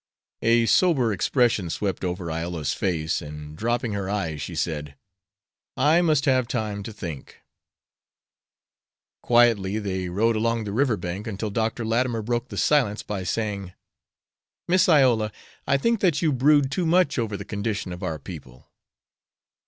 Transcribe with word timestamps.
A 0.41 0.65
sober 0.65 1.13
expression 1.13 1.69
swept 1.69 2.03
over 2.03 2.31
Iola's 2.31 2.73
face, 2.73 3.21
and, 3.21 3.55
dropping 3.55 3.93
her 3.93 4.09
eyes, 4.09 4.41
she 4.41 4.55
said: 4.55 4.95
"I 5.77 6.01
must 6.01 6.25
have 6.25 6.47
time 6.47 6.81
to 6.81 6.91
think." 6.91 7.37
Quietly 9.21 9.77
they 9.77 10.09
rode 10.09 10.35
along 10.35 10.63
the 10.63 10.71
river 10.71 10.97
bank 10.97 11.27
until 11.27 11.51
Dr. 11.51 11.85
Latimer 11.85 12.23
broke 12.23 12.49
the 12.49 12.57
silence 12.57 13.03
by 13.03 13.21
saying: 13.23 13.73
"Miss 14.67 14.89
Iola, 14.89 15.31
I 15.67 15.77
think 15.77 15.99
that 15.99 16.19
you 16.19 16.33
brood 16.33 16.71
too 16.71 16.87
much 16.87 17.19
over 17.19 17.37
the 17.37 17.45
condition 17.45 17.93
of 17.93 18.01
our 18.01 18.17
people." 18.17 18.71